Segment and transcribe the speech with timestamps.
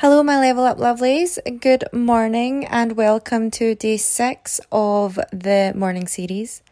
[0.00, 1.40] Hello, my level up lovelies.
[1.60, 6.62] Good morning and welcome to day six of the morning series.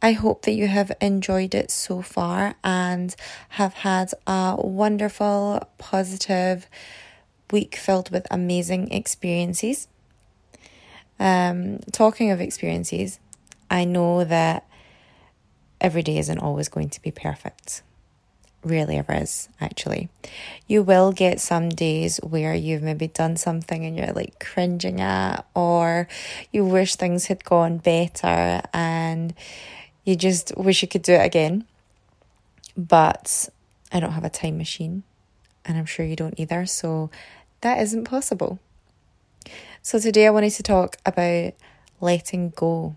[0.00, 3.16] I hope that you have enjoyed it so far and
[3.48, 6.68] have had a wonderful, positive
[7.50, 9.88] week filled with amazing experiences.
[11.18, 13.18] Um, talking of experiences,
[13.68, 14.64] I know that
[15.80, 17.82] every day isn't always going to be perfect
[18.62, 20.08] rarely ever is actually.
[20.66, 25.46] You will get some days where you've maybe done something and you're like cringing at,
[25.54, 26.08] or
[26.52, 29.34] you wish things had gone better and
[30.04, 31.64] you just wish you could do it again.
[32.76, 33.48] But
[33.92, 35.02] I don't have a time machine,
[35.64, 37.10] and I'm sure you don't either, so
[37.60, 38.58] that isn't possible.
[39.82, 41.54] So today I wanted to talk about
[42.00, 42.96] letting go.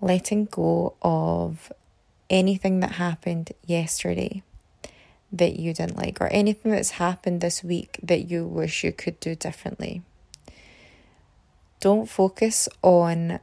[0.00, 1.72] Letting go of
[2.28, 4.42] anything that happened yesterday
[5.32, 9.18] that you didn't like, or anything that's happened this week that you wish you could
[9.20, 10.02] do differently.
[11.80, 13.40] Don't focus on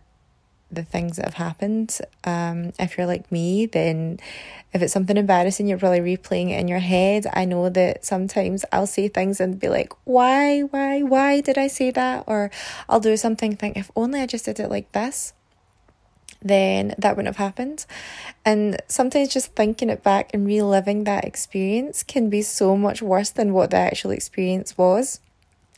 [0.71, 1.99] the things that have happened.
[2.23, 4.19] Um, if you're like me, then
[4.73, 7.27] if it's something embarrassing, you're probably replaying it in your head.
[7.31, 11.67] I know that sometimes I'll say things and be like, why, why, why did I
[11.67, 12.23] say that?
[12.25, 12.49] Or
[12.89, 15.33] I'll do something, think, if only I just did it like this
[16.42, 17.86] then that wouldn't have happened.
[18.45, 23.30] And sometimes just thinking it back and reliving that experience can be so much worse
[23.30, 25.20] than what the actual experience was.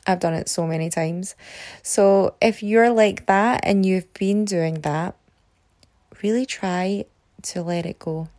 [0.07, 1.35] I've done it so many times.
[1.81, 5.15] So if you're like that and you've been doing that,
[6.21, 7.05] really try
[7.43, 8.29] to let it go.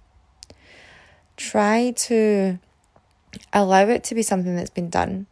[1.37, 2.59] Try to
[3.53, 5.27] allow it to be something that's been done.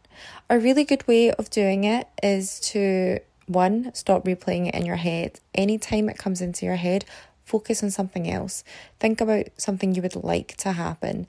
[0.49, 4.95] A really good way of doing it is to one, stop replaying it in your
[4.95, 5.39] head.
[5.53, 7.05] Anytime it comes into your head,
[7.43, 8.63] focus on something else.
[8.99, 11.27] Think about something you would like to happen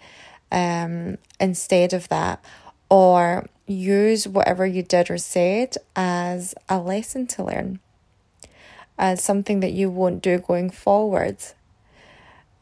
[0.51, 2.45] um, instead of that.
[2.89, 7.81] Or use whatever you did or said as a lesson to learn,
[8.99, 11.39] as something that you won't do going forward.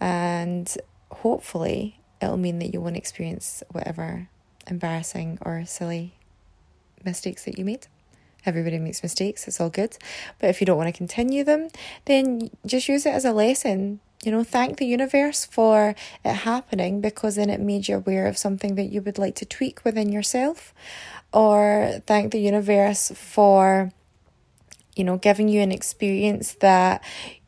[0.01, 0.75] And
[1.11, 4.29] hopefully, it'll mean that you won't experience whatever
[4.67, 6.15] embarrassing or silly
[7.05, 7.87] mistakes that you made.
[8.47, 9.97] Everybody makes mistakes, it's all good.
[10.39, 11.69] But if you don't want to continue them,
[12.05, 14.01] then just use it as a lesson.
[14.23, 15.95] You know, thank the universe for
[16.25, 19.45] it happening because then it made you aware of something that you would like to
[19.45, 20.73] tweak within yourself.
[21.33, 23.93] Or thank the universe for,
[24.97, 27.03] you know, giving you an experience that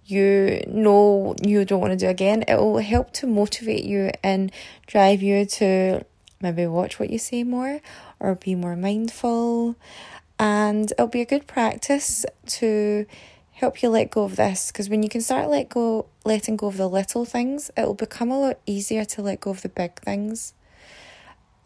[0.06, 2.44] you know you don't want to do again.
[2.46, 4.52] It will help to motivate you and
[4.86, 6.04] drive you to
[6.40, 7.80] maybe watch what you say more
[8.20, 9.76] or be more mindful
[10.38, 13.06] and it'll be a good practice to
[13.52, 16.66] help you let go of this because when you can start let go letting go
[16.66, 19.98] of the little things it'll become a lot easier to let go of the big
[20.00, 20.52] things.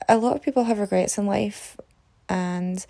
[0.09, 1.77] A lot of people have regrets in life
[2.29, 2.87] and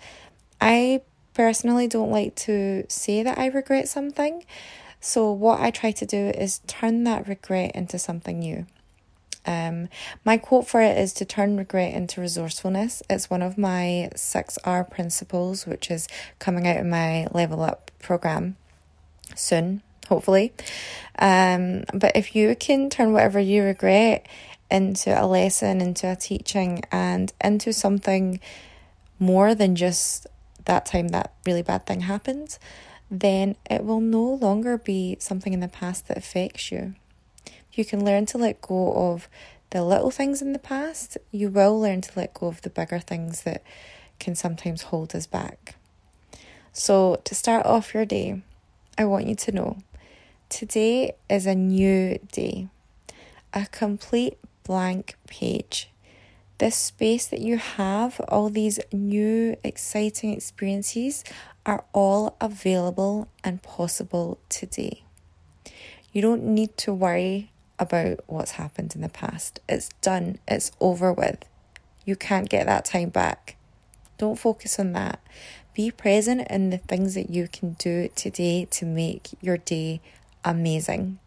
[0.59, 1.01] i
[1.33, 4.45] personally don't like to say that i regret something.
[4.99, 8.67] So what i try to do is turn that regret into something new
[9.45, 9.89] um,
[10.23, 13.01] my quote for it is to turn regret into resourcefulness.
[13.09, 16.07] It's one of my six R principles, which is
[16.39, 18.55] coming out in my level up program
[19.35, 20.53] soon, hopefully.
[21.17, 24.27] Um, but if you can turn whatever you regret
[24.69, 28.39] into a lesson, into a teaching, and into something
[29.19, 30.27] more than just
[30.65, 32.57] that time that really bad thing happened,
[33.09, 36.95] then it will no longer be something in the past that affects you
[37.73, 39.27] you can learn to let go of
[39.71, 42.99] the little things in the past, you will learn to let go of the bigger
[42.99, 43.63] things that
[44.19, 45.75] can sometimes hold us back.
[46.73, 48.41] So, to start off your day,
[48.97, 49.77] I want you to know
[50.49, 52.67] today is a new day,
[53.53, 55.89] a complete blank page.
[56.57, 61.23] This space that you have, all these new exciting experiences,
[61.65, 65.03] are all available and possible today.
[66.13, 67.50] You don't need to worry
[67.81, 69.59] about what's happened in the past.
[69.67, 71.43] It's done, it's over with.
[72.05, 73.57] You can't get that time back.
[74.19, 75.19] Don't focus on that.
[75.73, 79.99] Be present in the things that you can do today to make your day
[80.45, 81.17] amazing.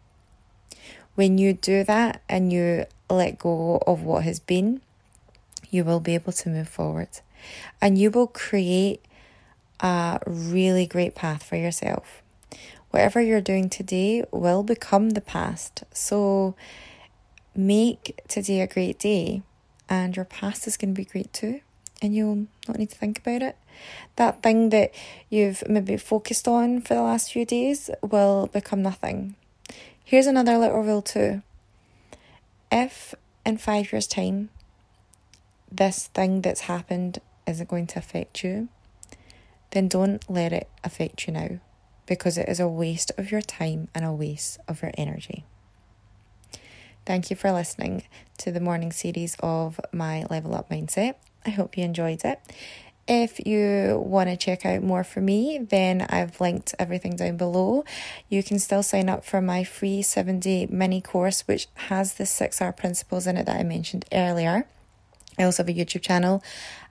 [1.15, 4.81] When you do that and you let go of what has been,
[5.69, 7.09] you will be able to move forward
[7.81, 9.03] and you will create
[9.81, 12.21] a really great path for yourself
[12.95, 15.83] whatever you're doing today will become the past.
[15.91, 16.55] So
[17.53, 19.41] make today a great day,
[19.89, 21.59] and your past is going to be great too,
[22.01, 23.57] and you'll not need to think about it.
[24.15, 24.93] That thing that
[25.29, 29.35] you've maybe focused on for the last few days will become nothing.
[30.01, 31.41] Here's another little rule too.
[32.71, 33.13] If
[33.45, 34.51] in five years' time,
[35.69, 38.69] this thing that's happened isn't going to affect you,
[39.71, 41.59] then don't let it affect you now
[42.05, 45.45] because it is a waste of your time and a waste of your energy.
[47.05, 48.03] Thank you for listening
[48.39, 51.15] to the morning series of my Level Up Mindset.
[51.45, 52.39] I hope you enjoyed it.
[53.07, 57.85] If you want to check out more from me, then I've linked everything down below.
[58.29, 62.25] You can still sign up for my free seven day mini course, which has the
[62.25, 64.65] six R principles in it that I mentioned earlier.
[65.37, 66.43] I also have a YouTube channel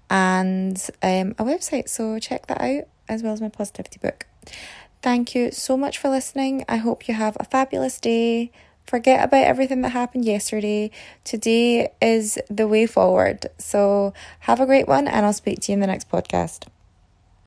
[0.09, 4.27] and um, a website, so check that out as well as my positivity book.
[5.05, 6.65] Thank you so much for listening.
[6.67, 8.51] I hope you have a fabulous day.
[8.87, 10.91] Forget about everything that happened yesterday.
[11.25, 13.51] Today is the way forward.
[13.59, 16.69] So have a great one, and I'll speak to you in the next podcast.